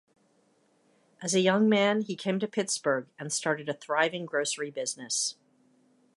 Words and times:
As 1.21 1.35
a 1.35 1.41
young 1.41 1.69
man 1.69 2.01
he 2.01 2.15
came 2.15 2.39
to 2.39 2.47
Pittsburgh 2.47 3.07
and 3.19 3.31
started 3.31 3.69
a 3.69 3.73
thriving 3.75 4.25
grocery 4.25 4.71
business. 4.71 5.35